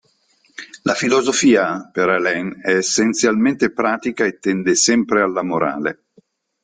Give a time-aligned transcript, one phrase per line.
[0.89, 6.05] La filosofia, per Alain è essenzialmente pratica e tende sempre alla morale.